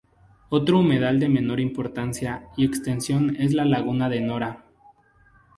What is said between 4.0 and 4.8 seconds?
de Nora.